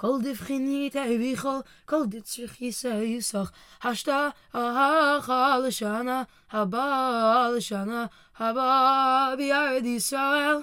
כל 0.00 0.18
דבחינית 0.22 0.96
הביכו, 0.96 1.60
כל 1.84 2.06
דצריך 2.06 2.62
יישא 2.62 3.00
יסח, 3.02 3.50
השתה 3.82 4.28
ההלכה 4.54 5.58
לשנה 5.58 6.22
הבאה, 6.52 7.48
לשנה 7.56 8.06
הבאה 8.38 9.36
בירד 9.36 9.84
ישראל. 9.84 10.56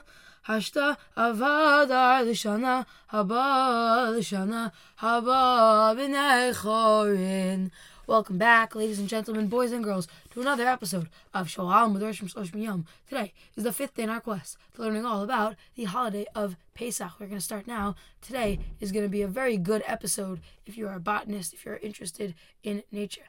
השתה 0.47 0.91
עבדה 1.15 2.21
לשנה 2.21 2.81
הבאה, 3.11 4.09
לשנה 4.09 4.67
הבאה 5.01 5.93
בני 5.93 6.53
חורין. 6.53 7.67
Welcome 8.07 8.37
back, 8.37 8.75
ladies 8.75 8.99
and 8.99 9.09
gentlemen, 9.09 9.47
boys 9.47 9.71
and 9.71 9.83
girls, 9.83 10.07
to 10.29 10.39
another 10.39 10.67
episode 10.67 11.09
of 11.33 11.49
Shoal 11.49 11.89
Madrashim 11.89 12.31
Shlosh 12.31 12.53
Yom. 12.53 12.85
Today 13.09 13.33
is 13.55 13.63
the 13.63 13.73
fifth 13.73 13.95
day 13.95 14.03
in 14.03 14.11
our 14.11 14.21
quest 14.21 14.57
to 14.75 14.83
learning 14.83 15.05
all 15.05 15.23
about 15.23 15.55
the 15.73 15.85
holiday 15.85 16.27
of 16.35 16.55
Pesach. 16.75 17.13
We're 17.19 17.25
going 17.25 17.39
to 17.39 17.43
start 17.43 17.65
now. 17.65 17.95
Today 18.21 18.59
is 18.79 18.91
going 18.91 19.05
to 19.05 19.09
be 19.09 19.23
a 19.23 19.27
very 19.27 19.57
good 19.57 19.81
episode 19.87 20.41
if 20.67 20.77
you 20.77 20.87
are 20.87 20.93
a 20.93 20.99
botanist, 20.99 21.55
if 21.55 21.65
you're 21.65 21.77
interested 21.77 22.35
in 22.61 22.83
nature. 22.91 23.23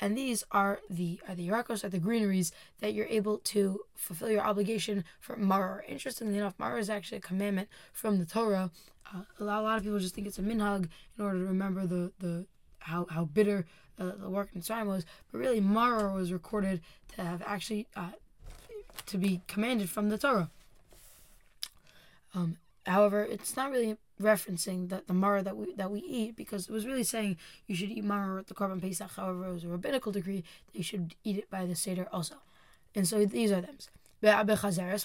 And 0.00 0.16
these 0.16 0.44
are 0.50 0.80
the 0.88 1.20
are 1.28 1.34
the 1.34 1.48
Yerakos, 1.48 1.84
are 1.84 1.88
the 1.88 1.98
greeneries 1.98 2.52
that 2.80 2.92
you're 2.92 3.06
able 3.06 3.38
to 3.38 3.80
fulfill 3.94 4.30
your 4.30 4.42
obligation 4.42 5.04
for 5.18 5.36
Maror. 5.36 5.80
Interestingly 5.88 6.38
enough, 6.38 6.58
Maror 6.58 6.78
is 6.78 6.90
actually 6.90 7.18
a 7.18 7.22
commandment 7.22 7.68
from 7.92 8.18
the 8.18 8.26
Torah. 8.26 8.70
Uh, 9.12 9.22
a, 9.40 9.44
lot, 9.44 9.60
a 9.60 9.62
lot 9.62 9.76
of 9.78 9.82
people 9.82 9.98
just 9.98 10.14
think 10.14 10.26
it's 10.26 10.38
a 10.38 10.42
minhag 10.42 10.88
in 11.18 11.24
order 11.24 11.38
to 11.38 11.44
remember 11.44 11.86
the, 11.86 12.12
the 12.20 12.46
how, 12.80 13.06
how 13.10 13.24
bitter 13.24 13.66
uh, 13.98 14.12
the 14.18 14.30
work 14.30 14.48
in 14.54 14.60
Mitzrayim 14.60 14.86
was, 14.86 15.04
but 15.30 15.38
really 15.38 15.60
Maror 15.60 16.14
was 16.14 16.32
recorded 16.32 16.80
to 17.16 17.22
have 17.22 17.42
actually 17.46 17.86
uh, 17.96 18.10
to 19.06 19.18
be 19.18 19.42
commanded 19.46 19.90
from 19.90 20.08
the 20.08 20.18
Torah. 20.18 20.50
Um, 22.34 22.56
however, 22.86 23.22
it's 23.24 23.56
not 23.56 23.70
really 23.70 23.96
referencing 24.20 24.88
that 24.90 25.06
the 25.06 25.14
mara 25.14 25.42
that 25.42 25.56
we 25.56 25.74
that 25.74 25.90
we 25.90 26.00
eat 26.00 26.36
because 26.36 26.68
it 26.68 26.72
was 26.72 26.86
really 26.86 27.04
saying 27.04 27.36
you 27.66 27.74
should 27.74 27.90
eat 27.90 28.04
mara 28.04 28.40
at 28.40 28.46
the 28.46 28.54
korban 28.54 28.80
pesach. 28.80 29.12
However, 29.16 29.46
it 29.46 29.52
was 29.54 29.64
a 29.64 29.68
rabbinical 29.68 30.12
decree 30.12 30.44
that 30.66 30.76
you 30.76 30.82
should 30.82 31.14
eat 31.24 31.38
it 31.38 31.50
by 31.50 31.66
the 31.66 31.74
seder 31.74 32.06
also, 32.12 32.36
and 32.94 33.06
so 33.08 33.24
these 33.24 33.50
are 33.50 33.60
them. 33.60 33.78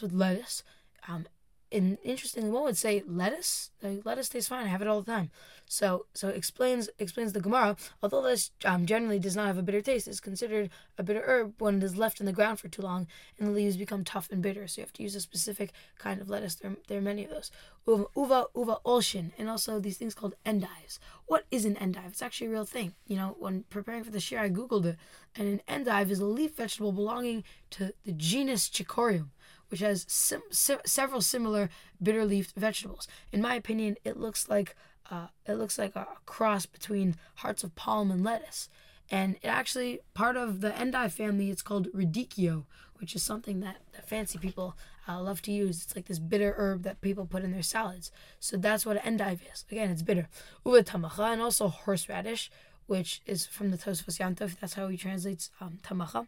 with 0.01 0.11
lettuce, 0.11 0.63
um, 1.07 1.25
and 1.71 1.97
interestingly, 2.03 2.49
one 2.49 2.63
would 2.63 2.77
say 2.77 3.03
lettuce. 3.07 3.71
Like, 3.81 4.05
lettuce 4.05 4.29
tastes 4.29 4.49
fine. 4.49 4.65
I 4.65 4.69
have 4.69 4.81
it 4.81 4.87
all 4.87 5.01
the 5.01 5.11
time. 5.11 5.31
So, 5.67 6.05
so 6.13 6.29
explains 6.29 6.89
explains 6.99 7.33
the 7.33 7.41
Gemara. 7.41 7.75
Although 8.03 8.21
this 8.21 8.51
um, 8.63 8.85
generally 8.85 9.19
does 9.19 9.35
not 9.35 9.47
have 9.47 9.57
a 9.57 9.63
bitter 9.63 9.81
taste, 9.81 10.07
it's 10.07 10.19
considered 10.19 10.69
a 10.97 11.03
bitter 11.03 11.23
herb 11.25 11.55
when 11.59 11.77
it 11.77 11.83
is 11.83 11.97
left 11.97 12.19
in 12.19 12.25
the 12.25 12.31
ground 12.31 12.59
for 12.59 12.67
too 12.67 12.83
long 12.83 13.07
and 13.37 13.47
the 13.47 13.51
leaves 13.51 13.77
become 13.77 14.03
tough 14.03 14.29
and 14.31 14.41
bitter. 14.41 14.67
So 14.67 14.81
you 14.81 14.83
have 14.83 14.93
to 14.93 15.03
use 15.03 15.15
a 15.15 15.21
specific 15.21 15.71
kind 15.97 16.21
of 16.21 16.29
lettuce. 16.29 16.55
There, 16.55 16.75
there 16.87 16.99
are 16.99 17.01
many 17.01 17.23
of 17.23 17.31
those. 17.31 17.51
Uva, 17.87 18.05
uva, 18.15 18.45
uva 18.55 18.77
olshin, 18.85 19.31
and 19.37 19.49
also 19.49 19.79
these 19.79 19.97
things 19.97 20.13
called 20.13 20.35
endives. 20.45 20.99
What 21.25 21.45
is 21.51 21.65
an 21.65 21.77
endive? 21.77 22.09
It's 22.09 22.21
actually 22.21 22.47
a 22.47 22.51
real 22.51 22.65
thing. 22.65 22.93
You 23.07 23.17
know, 23.17 23.35
when 23.39 23.63
preparing 23.69 24.03
for 24.03 24.11
the 24.11 24.19
shir, 24.19 24.39
I 24.39 24.49
googled 24.49 24.85
it, 24.85 24.97
and 25.35 25.47
an 25.47 25.61
endive 25.67 26.11
is 26.11 26.19
a 26.19 26.25
leaf 26.25 26.55
vegetable 26.55 26.91
belonging 26.91 27.43
to 27.71 27.93
the 28.05 28.11
genus 28.11 28.69
Chicorium 28.69 29.29
which 29.69 29.79
has 29.79 30.05
sim- 30.07 30.41
several 30.51 31.21
similar 31.21 31.69
bitter 32.01 32.25
leaf 32.25 32.53
vegetables. 32.55 33.07
In 33.31 33.41
my 33.41 33.55
opinion, 33.55 33.95
it 34.03 34.17
looks 34.17 34.49
like 34.49 34.75
uh, 35.11 35.27
it 35.45 35.53
looks 35.53 35.77
like 35.77 35.95
a 35.95 36.07
cross 36.25 36.65
between 36.65 37.15
hearts 37.35 37.63
of 37.63 37.75
palm 37.75 38.11
and 38.11 38.23
lettuce. 38.23 38.69
And 39.11 39.35
it 39.35 39.47
actually 39.47 39.99
part 40.13 40.35
of 40.35 40.61
the 40.61 40.75
endive 40.77 41.13
family. 41.13 41.51
It's 41.51 41.61
called 41.61 41.91
radicchio, 41.93 42.65
which 42.95 43.15
is 43.15 43.21
something 43.21 43.59
that, 43.59 43.77
that 43.93 44.09
fancy 44.09 44.39
people 44.39 44.75
uh, 45.07 45.21
love 45.21 45.41
to 45.43 45.51
use. 45.51 45.83
It's 45.83 45.95
like 45.95 46.05
this 46.05 46.17
bitter 46.17 46.55
herb 46.57 46.83
that 46.83 47.01
people 47.01 47.27
put 47.27 47.43
in 47.43 47.51
their 47.51 47.61
salads. 47.61 48.11
So 48.39 48.57
that's 48.57 48.85
what 48.85 48.97
endive 49.03 49.41
is. 49.53 49.63
Again, 49.71 49.91
it's 49.91 50.01
bitter. 50.01 50.27
Uva 50.65 50.83
tamacha 50.83 51.33
and 51.33 51.41
also 51.41 51.67
horseradish, 51.67 52.49
which 52.87 53.21
is 53.27 53.45
from 53.45 53.69
the 53.69 53.77
Tosfos 53.77 54.19
Yantov. 54.19 54.59
That's 54.59 54.73
how 54.73 54.87
he 54.87 54.97
translates 54.97 55.51
um, 55.61 55.77
tamacha 55.83 56.25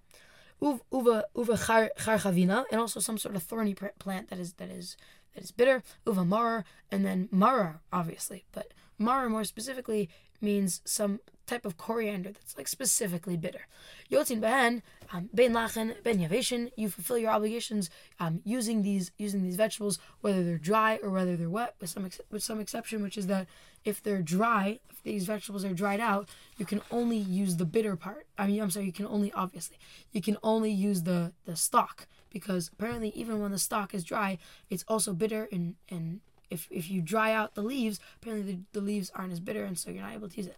uva 0.61 1.25
uva 1.35 1.53
charchavina, 1.53 2.65
and 2.71 2.81
also 2.81 2.99
some 2.99 3.17
sort 3.17 3.35
of 3.35 3.43
thorny 3.43 3.73
plant 3.73 4.29
that 4.29 4.39
is 4.39 4.53
that 4.53 4.69
is 4.69 4.97
that 5.33 5.43
is 5.43 5.51
bitter. 5.51 5.83
Uva 6.05 6.25
marar, 6.25 6.65
and 6.91 7.05
then 7.05 7.29
marar, 7.31 7.81
obviously, 7.91 8.45
but 8.51 8.73
marar 8.97 9.29
more 9.29 9.43
specifically 9.43 10.09
means 10.41 10.81
some 10.85 11.19
type 11.47 11.65
of 11.65 11.77
coriander 11.77 12.31
that's 12.31 12.57
like 12.57 12.67
specifically 12.67 13.37
bitter. 13.37 13.65
Yotzin 14.11 14.39
behen, 14.41 14.81
um, 15.11 15.29
ben 15.33 15.53
lachen, 15.53 15.95
ben 16.03 16.19
yaveshin. 16.19 16.69
You 16.75 16.89
fulfill 16.89 17.17
your 17.17 17.31
obligations 17.31 17.89
um, 18.19 18.41
using 18.43 18.83
these 18.83 19.11
using 19.17 19.41
these 19.41 19.55
vegetables, 19.55 19.97
whether 20.21 20.43
they're 20.43 20.57
dry 20.57 20.99
or 21.01 21.09
whether 21.09 21.35
they're 21.35 21.49
wet, 21.49 21.75
with 21.79 21.89
some 21.89 22.05
ex- 22.05 22.21
with 22.29 22.43
some 22.43 22.59
exception, 22.59 23.01
which 23.01 23.17
is 23.17 23.27
that 23.27 23.47
if 23.85 24.03
they're 24.03 24.21
dry, 24.21 24.79
if 24.89 25.01
these 25.03 25.25
vegetables 25.25 25.63
are 25.63 25.73
dried 25.73 26.01
out, 26.01 26.29
you 26.57 26.65
can 26.65 26.81
only 26.91 27.17
use 27.17 27.55
the 27.55 27.65
bitter 27.65 27.95
part. 27.95 28.27
I 28.37 28.47
mean, 28.47 28.61
I'm 28.61 28.69
sorry, 28.69 28.85
you 28.85 28.93
can 28.93 29.07
only 29.07 29.31
obviously 29.31 29.77
you 30.11 30.21
can 30.21 30.37
only 30.43 30.71
use 30.71 31.03
the 31.03 31.31
the 31.45 31.55
stalk 31.55 32.07
because 32.29 32.69
apparently 32.73 33.09
even 33.09 33.39
when 33.39 33.51
the 33.51 33.59
stalk 33.59 33.93
is 33.93 34.03
dry, 34.03 34.37
it's 34.69 34.83
also 34.87 35.13
bitter 35.13 35.47
and 35.51 35.75
and 35.89 36.19
if 36.49 36.67
if 36.71 36.89
you 36.89 37.01
dry 37.01 37.31
out 37.33 37.55
the 37.55 37.61
leaves, 37.61 37.99
apparently 38.21 38.53
the, 38.53 38.79
the 38.79 38.85
leaves 38.85 39.11
aren't 39.15 39.33
as 39.33 39.39
bitter, 39.39 39.63
and 39.63 39.77
so 39.77 39.89
you're 39.89 40.03
not 40.03 40.13
able 40.13 40.29
to 40.29 40.37
use 40.37 40.47
it. 40.47 40.57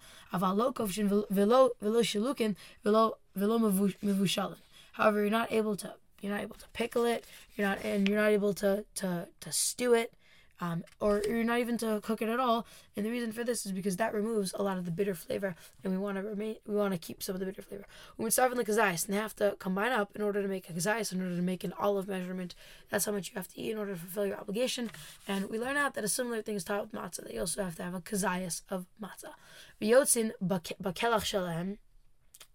However, 4.93 5.21
you're 5.21 5.29
not 5.29 5.51
able 5.51 5.75
to 5.77 5.93
you're 6.21 6.33
not 6.33 6.41
able 6.41 6.55
to 6.57 6.67
pickle 6.73 7.05
it. 7.05 7.25
You're 7.55 7.67
not 7.67 7.83
and 7.83 8.07
you're 8.07 8.19
not 8.19 8.29
able 8.29 8.53
to 8.55 8.85
to 8.95 9.27
to 9.39 9.51
stew 9.51 9.93
it 9.93 10.13
um, 10.61 10.83
or 10.99 11.21
you're 11.27 11.43
not 11.43 11.59
even 11.59 11.77
to 11.77 12.01
cook 12.01 12.21
it 12.21 12.29
at 12.29 12.39
all. 12.39 12.65
And 12.95 13.05
the 13.05 13.09
reason 13.09 13.31
for 13.31 13.43
this 13.43 13.65
is 13.65 13.71
because 13.71 13.97
that 13.97 14.13
removes 14.13 14.53
a 14.53 14.63
lot 14.63 14.77
of 14.77 14.85
the 14.85 14.91
bitter 14.91 15.13
flavor, 15.13 15.55
and 15.83 15.93
we 15.93 15.99
want 15.99 16.17
to 16.17 16.23
remain, 16.23 16.57
we 16.67 16.75
want 16.75 16.93
to 16.93 16.99
keep 16.99 17.23
some 17.23 17.35
of 17.35 17.39
the 17.39 17.45
bitter 17.45 17.61
flavor. 17.61 17.85
When 18.17 18.25
we 18.25 18.31
start 18.31 18.49
with 18.49 18.65
the 18.65 18.71
kazayas, 18.71 19.05
and 19.05 19.13
they 19.13 19.19
have 19.19 19.35
to 19.37 19.55
combine 19.59 19.91
up 19.91 20.15
in 20.15 20.21
order 20.21 20.41
to 20.41 20.47
make 20.47 20.69
a 20.69 20.73
kazayas, 20.73 21.11
in 21.11 21.21
order 21.21 21.35
to 21.35 21.41
make 21.41 21.63
an 21.63 21.73
olive 21.79 22.07
measurement. 22.07 22.55
That's 22.89 23.05
how 23.05 23.11
much 23.11 23.29
you 23.29 23.35
have 23.35 23.47
to 23.49 23.59
eat 23.59 23.71
in 23.71 23.77
order 23.77 23.93
to 23.93 23.99
fulfill 23.99 24.25
your 24.25 24.37
obligation. 24.37 24.91
And 25.27 25.49
we 25.49 25.59
learn 25.59 25.77
out 25.77 25.93
that 25.93 26.03
a 26.03 26.09
similar 26.09 26.41
thing 26.41 26.55
is 26.55 26.63
taught 26.63 26.81
with 26.81 26.91
matzah. 26.91 27.33
You 27.33 27.41
also 27.41 27.63
have 27.63 27.75
to 27.77 27.83
have 27.83 27.93
a 27.93 28.01
kazayas 28.01 28.61
of 28.69 28.85
matzah. 29.01 29.33
V'yotzin 29.81 30.31
bakelach 30.43 31.23
shalem, 31.23 31.77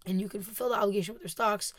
and 0.06 0.20
you 0.20 0.28
can 0.28 0.42
fulfill 0.42 0.68
the 0.68 0.76
obligation 0.76 1.14
with 1.14 1.22
their 1.22 1.28
stocks. 1.28 1.72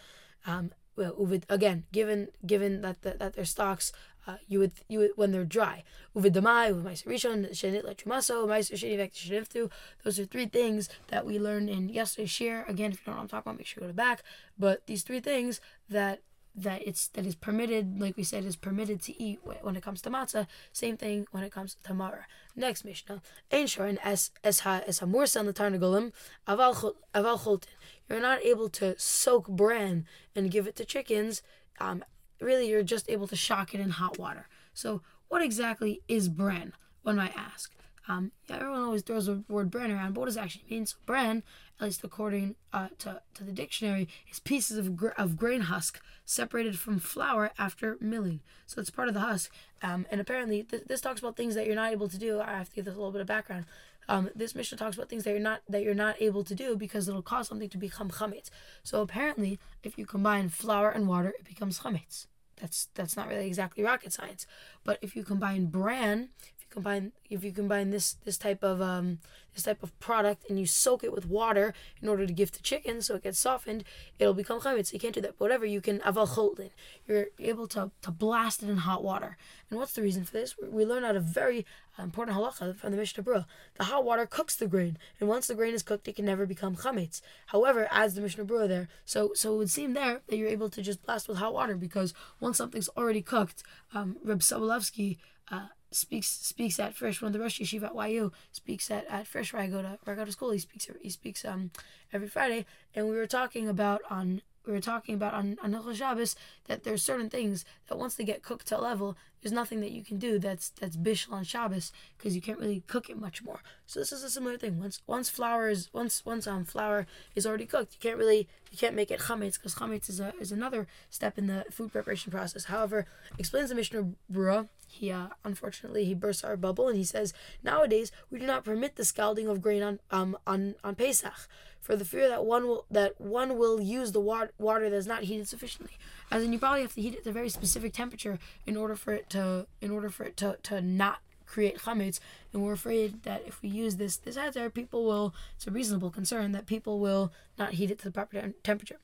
Um, 0.48 0.72
well, 0.96 1.40
again, 1.50 1.84
given 1.92 2.30
given 2.46 2.82
that 2.82 3.02
the, 3.02 3.16
that 3.20 3.34
their 3.34 3.46
stocks 3.46 3.92
uh, 4.28 4.38
you 4.48 4.60
would 4.60 4.72
you 4.88 5.00
would 5.00 5.12
when 5.16 5.32
they're 5.32 5.46
dry. 5.46 5.84
Uvidamai, 6.16 6.74
uvmaiser 6.74 7.06
rishon, 7.06 7.50
shenit 7.52 7.86
lechumaso, 7.86 8.48
maiser 8.48 8.74
sheni 8.74 8.98
vek 8.98 9.72
Those 10.04 10.20
are 10.20 10.26
three 10.26 10.48
things 10.48 10.90
that 11.08 11.26
we 11.26 11.40
learned 11.40 11.70
in 11.70 11.90
yesterday's 11.90 12.32
share. 12.32 12.66
Again, 12.68 12.92
if 12.92 13.00
you 13.00 13.06
don't 13.06 13.16
know 13.16 13.18
what 13.18 13.24
I'm 13.24 13.28
talking 13.30 13.52
about, 13.52 13.58
make 13.58 13.68
sure 13.68 13.82
you 13.82 13.88
go 13.88 13.92
to 13.92 13.94
back. 13.94 14.24
But 14.58 14.88
these 14.88 15.04
three 15.04 15.20
things 15.20 15.62
that 15.90 16.22
that 16.56 16.88
it's 16.88 17.08
that 17.10 17.26
is 17.26 17.36
permitted, 17.36 18.00
like 18.00 18.16
we 18.16 18.24
said, 18.24 18.46
is 18.46 18.56
permitted 18.56 19.02
to 19.02 19.22
eat 19.22 19.40
when 19.62 19.76
it 19.76 19.84
comes 19.84 20.02
to 20.02 20.10
matzah. 20.10 20.48
Same 20.72 20.98
thing 20.98 21.28
when 21.32 21.44
it 21.44 21.52
comes 21.52 21.76
to 21.76 21.84
tamara. 21.84 22.26
Next 22.56 22.86
Mishnah, 22.86 23.22
ein 23.52 23.66
shorin 23.66 23.98
es 24.04 24.32
es 24.44 24.60
ha 24.60 24.82
es 24.88 25.02
on 25.02 25.12
the 25.12 25.54
tarnagolim 25.54 26.14
aval 26.48 26.94
aval. 27.14 27.64
You're 28.10 28.20
not 28.20 28.42
able 28.44 28.70
to 28.70 28.98
soak 28.98 29.48
bran 29.48 30.06
and 30.36 30.52
give 30.52 30.68
it 30.68 30.76
to 30.78 30.86
chickens. 30.86 31.42
Um, 31.80 32.06
really 32.40 32.70
you're 32.70 32.84
just 32.84 33.10
able 33.10 33.28
to 33.28 33.36
shock 33.36 33.74
it 33.74 33.80
in 33.80 33.92
hot 33.92 34.18
water. 34.18 34.48
So, 34.74 35.02
what 35.28 35.42
exactly 35.42 36.02
is 36.08 36.30
bran? 36.30 36.74
One 37.04 37.16
might 37.16 37.36
ask. 37.38 37.74
Um, 38.08 38.32
yeah, 38.48 38.58
everyone 38.58 38.84
always 38.84 39.02
throws 39.02 39.26
the 39.26 39.44
word 39.48 39.72
bran 39.72 39.92
around, 39.92 40.14
but 40.14 40.22
what 40.22 40.26
does 40.28 40.38
it 40.38 40.42
actually 40.42 40.66
mean? 40.70 40.86
So, 40.86 40.98
bran, 41.06 41.44
at 41.80 41.86
least 41.86 42.04
according 42.04 42.56
uh, 42.72 42.90
to, 43.00 43.22
to 43.34 43.44
the 43.44 43.52
dictionary, 43.52 44.08
is 44.30 44.40
pieces 44.40 44.78
of, 44.78 44.96
gr- 44.96 45.10
of 45.18 45.38
grain 45.38 45.62
husk 45.62 46.00
separated 46.24 46.78
from 46.78 47.00
flour 47.00 47.52
after 47.58 47.98
milling. 48.00 48.42
So, 48.66 48.80
it's 48.80 48.92
part 48.92 49.08
of 49.08 49.14
the 49.14 49.22
husk. 49.22 49.52
Um, 49.82 50.06
and 50.12 50.22
apparently, 50.22 50.64
th- 50.64 50.84
this 50.88 51.02
talks 51.02 51.20
about 51.20 51.36
things 51.36 51.56
that 51.56 51.66
you're 51.66 51.76
not 51.76 51.92
able 51.92 52.08
to 52.10 52.18
do. 52.18 52.40
I 52.40 52.52
have 52.52 52.70
to 52.70 52.76
give 52.76 52.86
this 52.86 52.94
a 52.94 52.98
little 52.98 53.12
bit 53.12 53.22
of 53.22 53.28
background. 53.28 53.66
Um, 54.08 54.30
this 54.36 54.54
Mishnah 54.54 54.78
talks 54.78 54.96
about 54.96 55.10
things 55.10 55.24
that 55.24 55.32
you're 55.32 55.40
not 55.40 55.62
that 55.68 55.82
you're 55.82 55.96
not 55.96 56.22
able 56.22 56.44
to 56.44 56.54
do 56.56 56.76
because 56.76 57.08
it'll 57.08 57.22
cause 57.22 57.48
something 57.48 57.70
to 57.70 57.78
become 57.78 58.10
chametz. 58.12 58.50
So 58.84 59.02
apparently, 59.02 59.60
if 59.84 59.98
you 59.98 60.06
combine 60.06 60.50
flour 60.50 60.90
and 60.92 61.08
water, 61.08 61.30
it 61.30 61.46
becomes 61.46 61.80
chametz. 61.80 62.28
That's 62.58 62.88
that's 62.96 63.18
not 63.18 63.28
really 63.28 63.48
exactly 63.48 63.84
rocket 63.84 64.14
science. 64.14 64.48
But 64.84 65.00
if 65.02 65.16
you 65.16 65.24
combine 65.24 65.68
bran, 65.68 66.30
combine 66.76 67.12
if 67.30 67.44
you 67.44 67.52
combine 67.52 67.90
this 67.90 68.14
this 68.26 68.38
type 68.38 68.64
of 68.64 68.82
um, 68.82 69.20
this 69.56 69.64
type 69.64 69.82
of 69.82 69.98
product 70.00 70.48
and 70.50 70.60
you 70.60 70.66
soak 70.66 71.04
it 71.04 71.12
with 71.12 71.26
water 71.26 71.74
in 72.02 72.08
order 72.08 72.28
to 72.28 72.34
give 72.34 72.52
to 72.52 72.62
chicken 72.62 73.02
so 73.02 73.16
it 73.16 73.24
gets 73.24 73.40
softened, 73.40 73.84
it'll 74.20 74.34
become 74.34 74.60
chametz. 74.60 74.94
You 74.94 75.00
can't 75.00 75.16
do 75.16 75.22
that. 75.22 75.40
Whatever 75.40 75.66
you 75.66 75.82
can 75.82 76.00
aval 76.00 76.28
cholin, 76.28 76.70
you're 77.08 77.28
able 77.40 77.68
to 77.70 77.92
to 78.04 78.12
blast 78.12 78.62
it 78.62 78.70
in 78.70 78.78
hot 78.78 79.04
water. 79.04 79.38
And 79.70 79.80
what's 79.80 79.94
the 79.94 80.04
reason 80.04 80.24
for 80.26 80.34
this? 80.34 80.56
We 80.62 80.86
learn 80.86 81.04
out 81.04 81.16
a 81.16 81.20
very 81.20 81.66
important 81.98 82.38
halacha 82.38 82.76
from 82.76 82.92
the 82.92 82.98
Mishnah 82.98 83.24
Berurah. 83.24 83.46
The 83.76 83.86
hot 83.86 84.06
water 84.06 84.28
cooks 84.28 84.56
the 84.56 84.68
grain, 84.68 84.98
and 85.20 85.28
once 85.28 85.48
the 85.48 85.56
grain 85.56 85.74
is 85.74 85.82
cooked, 85.82 86.08
it 86.08 86.18
can 86.18 86.26
never 86.26 86.46
become 86.46 86.76
chametz. 86.76 87.22
However, 87.48 87.88
as 87.90 88.14
the 88.14 88.22
Mishnah 88.22 88.46
Berurah 88.46 88.68
there, 88.68 88.90
so 89.06 89.32
so 89.34 89.56
it 89.56 89.58
would 89.58 89.72
seem 89.72 89.94
there 89.94 90.22
that 90.28 90.38
you're 90.38 90.50
able 90.50 90.70
to 90.70 90.82
just 90.82 91.04
blast 91.04 91.28
with 91.28 91.38
hot 91.38 91.54
water 91.54 91.76
because 91.76 92.14
once 92.40 92.58
something's 92.58 92.90
already 92.90 93.22
cooked, 93.22 93.64
um, 93.94 94.18
Reb 94.24 94.42
Sobolofsky 94.42 95.18
uh, 95.52 95.68
speaks 95.92 96.28
speaks 96.28 96.80
at 96.80 96.96
Frisch. 96.96 97.22
One 97.22 97.28
of 97.28 97.34
the 97.34 97.40
Rosh 97.40 97.60
Yeshiva 97.62 97.96
at 97.96 98.12
YU 98.12 98.32
speaks 98.52 98.92
at, 98.92 99.06
at 99.08 99.28
Frisch 99.28 99.54
where 99.54 99.62
I 99.62 99.68
go 99.68 99.82
to 99.82 100.00
where 100.04 100.16
I 100.16 100.18
go 100.18 100.26
to 100.26 100.32
school. 100.32 100.52
He 100.52 100.60
speaks 100.60 100.88
he 101.02 101.10
speaks 101.10 101.46
um 101.46 101.72
every 102.12 102.28
Friday, 102.28 102.66
and 102.94 103.08
we 103.08 103.16
were 103.16 103.28
talking 103.28 103.68
about 103.68 104.02
on 104.10 104.42
we 104.66 104.74
were 104.74 104.82
talking 104.82 105.16
about 105.16 105.34
on, 105.34 105.58
on 105.64 105.74
Hilchos 105.74 105.96
Shabbos 105.96 106.36
that 106.68 106.84
there's 106.84 107.04
certain 107.04 107.30
things 107.30 107.66
that 107.88 107.98
once 107.98 108.16
they 108.16 108.24
get 108.24 108.44
cooked 108.44 108.68
to 108.68 108.80
a 108.80 108.82
level, 108.82 109.16
there's 109.42 109.54
nothing 109.54 109.80
that 109.82 109.92
you 109.92 110.04
can 110.04 110.18
do 110.18 110.40
that's 110.40 110.70
that's 110.70 110.98
bishul 110.98 111.34
on 111.34 111.44
Shabbos 111.44 111.92
because 112.18 112.36
you 112.36 112.42
can't 112.42 112.60
really 112.60 112.84
cook 112.88 113.10
it 113.10 113.20
much 113.20 113.44
more. 113.44 113.60
So 113.86 114.00
this 114.00 114.12
is 114.12 114.24
a 114.24 114.30
similar 114.30 114.58
thing. 114.58 114.80
Once 114.80 115.02
once 115.06 115.30
flour 115.30 115.70
is 115.70 115.90
once 115.94 116.26
once 116.26 116.48
um 116.48 116.66
flour 116.66 117.06
is 117.36 117.46
already 117.46 117.66
cooked, 117.66 117.94
you 117.94 118.00
can't 118.00 118.18
really 118.18 118.48
you 118.72 118.78
can't 118.78 118.96
make 118.96 119.12
it 119.12 119.20
chametz 119.22 119.54
because 119.54 119.76
chametz 119.76 120.10
is 120.10 120.20
a, 120.20 120.34
is 120.40 120.52
another 120.52 120.88
step 121.10 121.38
in 121.38 121.48
the 121.48 121.66
food 121.72 121.92
preparation 121.92 122.32
process. 122.32 122.66
However, 122.66 123.06
explains 123.38 123.70
the 123.70 123.76
Mishnah 123.76 124.10
Berurah. 124.32 124.68
He 124.96 125.12
uh, 125.12 125.28
unfortunately 125.44 126.06
he 126.06 126.14
bursts 126.14 126.44
our 126.46 126.56
bubble 126.56 126.88
and 126.88 126.98
he 126.98 127.04
says 127.04 127.34
nowadays 127.62 128.14
we 128.32 128.40
do 128.40 128.46
not 128.46 128.64
permit 128.64 128.96
the 128.96 129.04
scalding 129.04 129.48
of 129.48 129.62
grain 129.62 129.84
on 129.84 130.00
um 130.10 130.38
on 130.48 130.76
on 130.86 130.96
Pesach 130.96 131.50
for 131.82 131.98
the 131.98 132.06
fear 132.06 132.30
that 132.30 132.46
one 132.46 132.66
will 132.66 132.86
that 132.90 133.20
one 133.20 133.58
will 133.58 133.82
use 133.82 134.14
the 134.14 134.22
water 134.22 134.52
water 134.58 134.90
that's 134.90 135.06
not 135.06 135.24
heated 135.24 135.50
sufficiently. 135.50 135.92
As 136.32 136.44
in, 136.44 136.54
you 136.54 136.60
probably 136.60 136.82
have 136.82 136.96
to 136.96 137.02
heat 137.02 137.14
it 137.14 137.20
at 137.20 137.28
a 137.28 137.32
very 137.32 137.50
specific 137.50 137.94
temperature 137.94 138.40
in 138.66 138.78
order 138.78 138.96
for 138.96 139.14
it 139.14 139.30
to 139.32 139.68
in 139.82 139.92
order 139.92 140.10
for 140.10 140.24
it 140.24 140.38
to, 140.38 140.58
to 140.64 140.82
not 140.82 141.20
create 141.46 141.80
chametz. 141.80 142.20
And 142.54 142.64
we're 142.64 142.74
afraid 142.74 143.24
that 143.24 143.44
if 143.46 143.62
we 143.62 143.68
use 143.70 143.98
this 143.98 144.16
this 144.16 144.38
hazard, 144.38 144.74
people 144.74 145.04
will. 145.06 145.36
It's 145.56 145.68
a 145.68 145.72
reasonable 145.72 146.10
concern 146.10 146.54
that 146.54 146.66
people 146.66 147.00
will 147.00 147.34
not 147.60 147.74
heat 147.74 147.92
it 147.92 148.00
to 148.00 148.06
the 148.06 148.12
proper 148.12 148.54
temperature. 148.64 149.00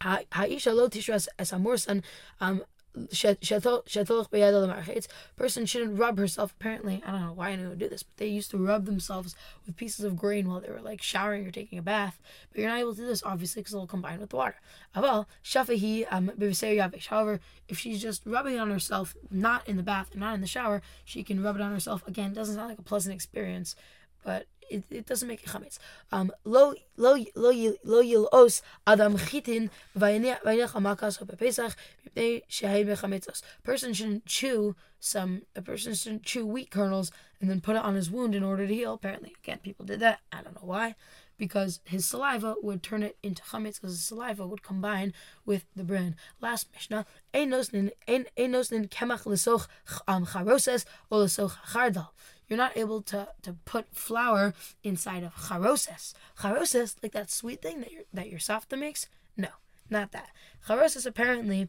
Ha'isha 0.00 0.72
lo 0.72 0.88
tishras 0.88 1.26
es 1.38 1.50
amorsan. 1.50 2.02
Person 5.36 5.66
shouldn't 5.66 5.98
rub 5.98 6.18
herself. 6.18 6.52
Apparently, 6.58 7.02
I 7.06 7.12
don't 7.12 7.20
know 7.20 7.32
why 7.32 7.52
anyone 7.52 7.70
would 7.70 7.78
do 7.78 7.88
this, 7.88 8.02
but 8.02 8.16
they 8.16 8.26
used 8.26 8.50
to 8.50 8.58
rub 8.58 8.86
themselves 8.86 9.36
with 9.66 9.76
pieces 9.76 10.04
of 10.04 10.16
grain 10.16 10.48
while 10.48 10.60
they 10.60 10.70
were 10.70 10.80
like 10.80 11.02
showering 11.02 11.46
or 11.46 11.50
taking 11.50 11.78
a 11.78 11.82
bath. 11.82 12.18
But 12.50 12.60
you're 12.60 12.70
not 12.70 12.80
able 12.80 12.94
to 12.94 13.00
do 13.00 13.06
this, 13.06 13.22
obviously, 13.24 13.62
because 13.62 13.74
it'll 13.74 13.86
combine 13.86 14.20
with 14.20 14.30
the 14.30 14.36
water. 14.36 14.56
Um, 14.94 15.26
However, 17.08 17.40
if 17.68 17.78
she's 17.78 18.02
just 18.02 18.22
rubbing 18.26 18.54
it 18.54 18.58
on 18.58 18.70
herself, 18.70 19.14
not 19.30 19.68
in 19.68 19.76
the 19.76 19.82
bath 19.82 20.08
and 20.12 20.20
not 20.20 20.34
in 20.34 20.40
the 20.40 20.46
shower, 20.46 20.82
she 21.04 21.22
can 21.22 21.42
rub 21.42 21.56
it 21.56 21.62
on 21.62 21.72
herself. 21.72 22.06
Again, 22.06 22.32
doesn't 22.32 22.56
sound 22.56 22.68
like 22.68 22.78
a 22.78 22.82
pleasant 22.82 23.14
experience, 23.14 23.76
but 24.24 24.46
it, 24.70 24.84
it 24.90 25.06
doesn't 25.06 25.28
make 25.28 25.42
it 25.42 25.48
chametz. 25.48 25.78
Um, 26.12 26.30
lo 26.44 26.74
lo 26.96 27.16
lo 27.34 27.50
lo 27.84 28.02
yilos 28.02 28.62
adam 28.86 29.16
chitin 29.16 29.70
vayinech 29.96 30.40
hamakas 30.42 31.22
bepesach 31.24 31.74
mipnei 32.06 32.42
shehay 32.48 32.86
mechametzos. 32.86 33.42
Person 33.62 33.92
shouldn't 33.92 34.26
chew 34.26 34.76
some. 35.00 35.42
A 35.56 35.62
person 35.62 35.94
shouldn't 35.94 36.24
chew 36.24 36.46
wheat 36.46 36.70
kernels 36.70 37.10
and 37.40 37.48
then 37.50 37.60
put 37.60 37.76
it 37.76 37.82
on 37.82 37.94
his 37.94 38.10
wound 38.10 38.34
in 38.34 38.42
order 38.42 38.66
to 38.66 38.74
heal. 38.74 38.94
Apparently, 38.94 39.34
again, 39.42 39.58
people 39.62 39.84
did 39.84 40.00
that. 40.00 40.20
I 40.32 40.42
don't 40.42 40.54
know 40.54 40.66
why. 40.66 40.94
Because 41.38 41.80
his 41.84 42.04
saliva 42.04 42.56
would 42.62 42.82
turn 42.82 43.02
it 43.02 43.16
into 43.22 43.42
chametz, 43.42 43.80
because 43.80 43.92
his 43.92 44.04
saliva 44.04 44.46
would 44.46 44.62
combine 44.62 45.14
with 45.46 45.64
the 45.76 45.84
bran. 45.84 46.16
Last 46.40 46.68
Mishnah, 46.72 47.06
ein 47.32 47.50
nosnin 47.50 47.90
ein 48.08 48.26
nosnin 48.36 48.88
kemach 48.88 49.24
lesoch 49.24 49.68
um, 50.08 50.26
charoses 50.26 50.84
or 51.10 51.20
lesoch 51.20 51.56
chardal 51.72 52.08
you're 52.48 52.56
not 52.56 52.76
able 52.76 53.02
to, 53.02 53.28
to 53.42 53.52
put 53.64 53.94
flour 53.94 54.54
inside 54.82 55.22
of 55.22 55.34
charoses. 55.34 56.14
Charoses, 56.40 56.96
like 57.02 57.12
that 57.12 57.30
sweet 57.30 57.62
thing 57.62 57.80
that 57.80 57.92
your 57.92 58.02
that 58.12 58.30
your 58.30 58.38
safta 58.38 58.78
makes. 58.78 59.08
No, 59.36 59.48
not 59.90 60.12
that. 60.12 60.30
Charoses 60.66 61.06
apparently 61.06 61.68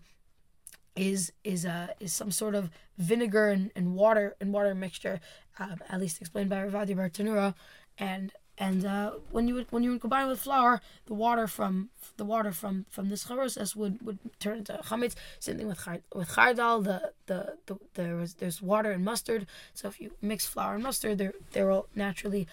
is 0.95 1.31
is 1.43 1.65
a 1.65 1.93
is 1.99 2.13
some 2.13 2.31
sort 2.31 2.55
of 2.55 2.69
vinegar 2.97 3.49
and, 3.49 3.71
and 3.75 3.95
water 3.95 4.35
and 4.39 4.53
water 4.53 4.73
mixture, 4.73 5.19
um, 5.59 5.79
at 5.89 5.99
least 5.99 6.21
explained 6.21 6.49
by 6.49 6.57
Ravadi 6.57 6.95
Bartenura, 6.95 7.55
and 7.97 8.31
and 8.59 8.85
uh, 8.85 9.11
when 9.31 9.47
you 9.47 9.55
would 9.55 9.67
when 9.69 9.83
you 9.83 9.91
would 9.91 10.01
combine 10.01 10.27
with 10.27 10.41
flour, 10.41 10.81
the 11.05 11.13
water 11.13 11.47
from 11.47 11.89
the 12.17 12.25
water 12.25 12.51
from 12.51 12.85
from 12.89 13.07
this 13.07 13.23
charoses 13.23 13.73
would 13.73 14.05
would 14.05 14.19
turn 14.39 14.57
into 14.59 14.73
chametz. 14.83 15.15
Same 15.39 15.57
thing 15.57 15.67
with 15.67 15.87
with 16.13 16.29
chardal. 16.29 16.83
The 16.83 17.13
the, 17.27 17.55
the 17.67 17.79
there 17.93 18.19
is 18.19 18.33
there's 18.35 18.61
water 18.61 18.91
and 18.91 19.05
mustard. 19.05 19.47
So 19.73 19.87
if 19.87 20.01
you 20.01 20.11
mix 20.21 20.45
flour 20.45 20.75
and 20.75 20.83
mustard, 20.83 21.17
there 21.17 21.33
there 21.53 21.67
will 21.67 21.87
naturally 21.95 22.47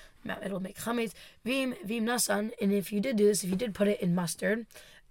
it'll 0.44 0.60
make 0.60 0.78
chametz. 0.78 1.12
Vim 1.44 1.74
vim 1.84 2.06
nasan. 2.06 2.52
And 2.60 2.72
if 2.72 2.92
you 2.92 3.00
did 3.00 3.16
do 3.16 3.26
this, 3.26 3.42
if 3.42 3.50
you 3.50 3.56
did 3.56 3.74
put 3.74 3.88
it 3.88 4.00
in 4.00 4.14
mustard, 4.14 4.66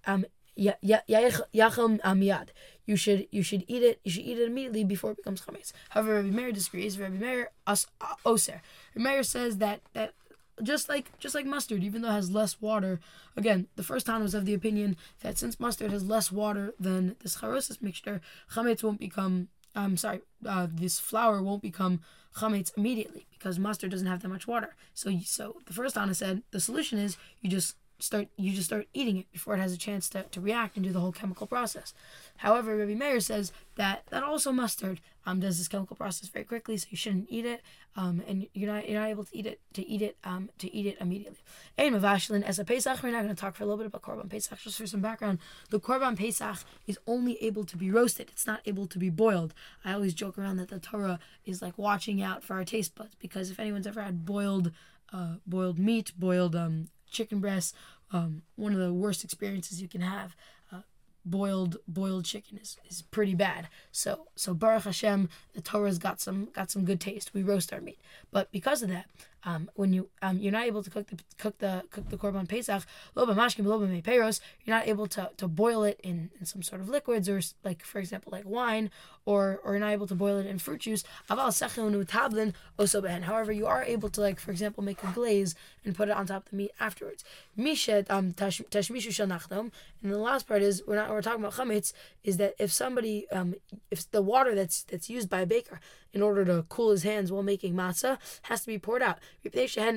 um, 0.06 0.24
yacham 0.56 2.00
amiyad. 2.00 2.48
You 2.86 2.96
should 2.96 3.28
you 3.30 3.42
should 3.42 3.64
eat 3.68 3.82
it. 3.82 4.00
You 4.02 4.10
should 4.12 4.24
eat 4.24 4.38
it 4.38 4.46
immediately 4.46 4.84
before 4.84 5.10
it 5.10 5.18
becomes 5.18 5.42
chametz. 5.42 5.72
However, 5.90 6.14
Rabbi 6.14 6.30
Meir 6.30 6.52
disagrees. 6.52 6.98
Rabbi 6.98 7.18
Meir 7.18 7.50
os, 7.66 7.86
oser. 8.24 8.62
Rabbi 8.94 9.10
Meir 9.10 9.22
says 9.22 9.58
that 9.58 9.80
that 9.92 10.14
just 10.62 10.88
like 10.88 11.16
just 11.18 11.34
like 11.34 11.46
mustard, 11.46 11.82
even 11.82 12.02
though 12.02 12.08
it 12.08 12.12
has 12.12 12.30
less 12.30 12.60
water. 12.60 13.00
Again, 13.36 13.66
the 13.76 13.82
first 13.82 14.06
time 14.06 14.22
was 14.22 14.34
of 14.34 14.44
the 14.44 14.54
opinion 14.54 14.96
that 15.20 15.38
since 15.38 15.60
mustard 15.60 15.90
has 15.90 16.04
less 16.04 16.32
water 16.32 16.74
than 16.78 17.16
this 17.22 17.36
charoses 17.38 17.82
mixture, 17.82 18.20
chametz 18.52 18.82
won't 18.82 19.00
become. 19.00 19.48
I'm 19.74 19.98
sorry, 19.98 20.20
uh, 20.46 20.68
this 20.72 20.98
flour 20.98 21.42
won't 21.42 21.60
become 21.60 22.00
chametz 22.36 22.76
immediately 22.78 23.26
because 23.32 23.58
mustard 23.58 23.90
doesn't 23.90 24.06
have 24.06 24.22
that 24.22 24.28
much 24.28 24.46
water. 24.46 24.74
So, 24.94 25.10
so 25.24 25.56
the 25.66 25.74
first 25.74 25.94
Tanna 25.94 26.14
said 26.14 26.42
the 26.50 26.60
solution 26.60 26.98
is 26.98 27.18
you 27.42 27.50
just 27.50 27.76
start 27.98 28.28
you 28.36 28.52
just 28.52 28.66
start 28.66 28.86
eating 28.92 29.16
it 29.18 29.32
before 29.32 29.54
it 29.54 29.60
has 29.60 29.72
a 29.72 29.78
chance 29.78 30.08
to, 30.10 30.22
to 30.24 30.40
react 30.40 30.76
and 30.76 30.84
do 30.84 30.92
the 30.92 31.00
whole 31.00 31.12
chemical 31.12 31.46
process. 31.46 31.94
However, 32.38 32.76
Rabbi 32.76 32.94
Meir 32.94 33.20
says 33.20 33.52
that 33.76 34.04
that 34.10 34.22
also 34.22 34.52
mustard 34.52 35.00
um, 35.24 35.40
does 35.40 35.58
this 35.58 35.68
chemical 35.68 35.96
process 35.96 36.28
very 36.28 36.44
quickly, 36.44 36.76
so 36.76 36.86
you 36.90 36.96
shouldn't 36.96 37.26
eat 37.28 37.44
it, 37.44 37.62
um, 37.96 38.22
and 38.28 38.46
you're 38.54 38.72
not 38.72 38.88
you're 38.88 39.00
not 39.00 39.08
able 39.08 39.24
to 39.24 39.36
eat 39.36 39.46
it 39.46 39.60
to 39.72 39.86
eat 39.86 40.02
it 40.02 40.16
um, 40.24 40.50
to 40.58 40.72
eat 40.74 40.86
it 40.86 40.96
immediately. 41.00 41.38
And 41.76 41.94
Mavashlin 41.94 42.42
as 42.42 42.58
a 42.58 42.64
Pesach, 42.64 43.02
we're 43.02 43.10
not 43.10 43.22
going 43.22 43.34
to 43.34 43.40
talk 43.40 43.56
for 43.56 43.64
a 43.64 43.66
little 43.66 43.78
bit 43.78 43.86
about 43.86 44.02
Korban 44.02 44.28
Pesach 44.28 44.58
just 44.58 44.78
for 44.78 44.86
some 44.86 45.00
background. 45.00 45.38
The 45.70 45.80
Korban 45.80 46.16
Pesach 46.16 46.58
is 46.86 46.98
only 47.06 47.42
able 47.42 47.64
to 47.64 47.76
be 47.76 47.90
roasted; 47.90 48.28
it's 48.30 48.46
not 48.46 48.60
able 48.66 48.86
to 48.86 48.98
be 48.98 49.10
boiled. 49.10 49.54
I 49.84 49.92
always 49.92 50.14
joke 50.14 50.38
around 50.38 50.58
that 50.58 50.68
the 50.68 50.78
Torah 50.78 51.18
is 51.44 51.62
like 51.62 51.78
watching 51.78 52.22
out 52.22 52.44
for 52.44 52.54
our 52.54 52.64
taste 52.64 52.94
buds 52.94 53.14
because 53.14 53.50
if 53.50 53.58
anyone's 53.58 53.86
ever 53.86 54.02
had 54.02 54.24
boiled 54.24 54.72
uh, 55.12 55.36
boiled 55.46 55.78
meat, 55.78 56.12
boiled 56.18 56.54
um, 56.56 56.88
chicken 57.10 57.40
breasts. 57.40 57.72
Um, 58.12 58.42
one 58.54 58.72
of 58.72 58.78
the 58.78 58.92
worst 58.92 59.24
experiences 59.24 59.82
you 59.82 59.88
can 59.88 60.00
have. 60.00 60.36
Uh, 60.72 60.80
boiled 61.24 61.78
boiled 61.88 62.24
chicken 62.24 62.58
is, 62.58 62.76
is 62.88 63.02
pretty 63.02 63.34
bad. 63.34 63.68
So 63.90 64.28
so 64.36 64.54
Baruch 64.54 64.84
Hashem, 64.84 65.28
the 65.54 65.60
Torah's 65.60 65.98
got 65.98 66.20
some 66.20 66.48
got 66.52 66.70
some 66.70 66.84
good 66.84 67.00
taste. 67.00 67.34
We 67.34 67.42
roast 67.42 67.72
our 67.72 67.80
meat, 67.80 67.98
but 68.30 68.50
because 68.52 68.82
of 68.82 68.88
that, 68.90 69.06
um, 69.46 69.70
when 69.74 69.92
you 69.92 70.08
um, 70.22 70.38
you're 70.38 70.52
not 70.52 70.66
able 70.66 70.82
to 70.82 70.90
cook 70.90 71.06
the 71.06 71.18
cook 71.38 71.56
the 71.58 71.84
cook 71.90 72.08
the 72.10 72.16
korban 72.18 72.48
pesach, 72.48 72.82
loba 73.16 73.34
mashkim 73.34 73.64
loba 73.64 74.02
peiros, 74.02 74.40
you're 74.64 74.76
not 74.76 74.88
able 74.88 75.06
to, 75.06 75.30
to 75.36 75.46
boil 75.46 75.84
it 75.84 76.00
in, 76.02 76.30
in 76.40 76.46
some 76.46 76.62
sort 76.62 76.80
of 76.80 76.88
liquids 76.88 77.28
or 77.28 77.40
like 77.64 77.84
for 77.84 78.00
example 78.00 78.32
like 78.32 78.44
wine, 78.44 78.90
or 79.24 79.60
or 79.64 79.72
you're 79.72 79.80
not 79.80 79.92
able 79.92 80.08
to 80.08 80.16
boil 80.16 80.38
it 80.38 80.46
in 80.46 80.58
fruit 80.58 80.80
juice. 80.80 81.04
Aval 81.30 83.22
However, 83.22 83.52
you 83.52 83.66
are 83.66 83.84
able 83.84 84.08
to 84.08 84.20
like 84.20 84.40
for 84.40 84.50
example 84.50 84.82
make 84.82 85.02
a 85.04 85.12
glaze 85.12 85.54
and 85.84 85.94
put 85.94 86.08
it 86.08 86.16
on 86.16 86.26
top 86.26 86.46
of 86.46 86.50
the 86.50 86.56
meat 86.56 86.72
afterwards. 86.80 87.24
Mished 87.56 88.10
um 88.10 88.32
tashmishu 88.32 89.12
shel 89.12 89.28
nachdom. 89.28 89.70
And 90.02 90.12
the 90.12 90.18
last 90.18 90.48
part 90.48 90.62
is 90.62 90.82
we're 90.86 90.96
not 90.96 91.08
we're 91.10 91.22
talking 91.22 91.40
about 91.40 91.54
chametz 91.54 91.92
is 92.24 92.36
that 92.38 92.56
if 92.58 92.72
somebody 92.72 93.30
um 93.30 93.54
if 93.92 94.10
the 94.10 94.22
water 94.22 94.56
that's 94.56 94.82
that's 94.82 95.08
used 95.08 95.30
by 95.30 95.42
a 95.42 95.46
baker 95.46 95.78
in 96.16 96.22
order 96.22 96.44
to 96.46 96.64
cool 96.70 96.90
his 96.90 97.02
hands 97.02 97.30
while 97.30 97.42
making 97.42 97.74
matzah 97.74 98.18
has 98.42 98.62
to 98.62 98.66
be 98.66 98.78
poured 98.78 99.02
out. 99.02 99.18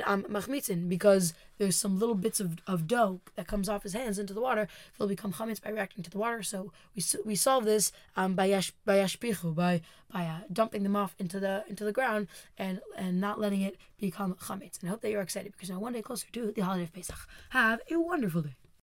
Um, 0.06 0.26
because 0.88 1.34
there's 1.58 1.76
some 1.76 2.00
little 2.00 2.16
bits 2.16 2.40
of, 2.40 2.58
of 2.68 2.88
dough 2.88 3.20
that 3.36 3.48
comes 3.48 3.68
off 3.68 3.84
his 3.84 3.94
hands 3.94 4.20
into 4.20 4.34
the 4.34 4.42
water. 4.42 4.68
They'll 4.98 5.08
become 5.08 5.34
chametz 5.34 5.62
by 5.62 5.72
reacting 5.72 6.04
to 6.04 6.10
the 6.10 6.18
water. 6.18 6.44
So 6.44 6.72
we 6.96 7.04
we 7.26 7.36
solve 7.36 7.66
this 7.66 7.92
um, 8.16 8.36
by 8.36 8.46
yash, 8.46 8.72
by 8.86 9.06
by 9.44 9.82
by 10.12 10.26
uh, 10.26 10.40
dumping 10.52 10.84
them 10.84 10.96
off 10.96 11.16
into 11.20 11.40
the 11.40 11.64
into 11.68 11.84
the 11.84 11.92
ground 11.92 12.28
and 12.58 12.80
and 12.96 13.20
not 13.20 13.40
letting 13.40 13.62
it 13.62 13.78
become 14.00 14.36
chametz. 14.36 14.80
And 14.80 14.90
I 14.90 14.92
hope 14.92 15.02
that 15.02 15.12
you're 15.12 15.22
excited 15.22 15.52
because 15.52 15.70
now 15.70 15.80
one 15.80 15.94
day 15.94 16.02
closer 16.02 16.28
to 16.32 16.52
the 16.52 16.62
holiday 16.62 16.84
of 16.84 16.94
Pesach. 16.94 17.28
Have 17.50 17.82
a 17.92 18.00
wonderful 18.00 18.42
day. 18.42 18.59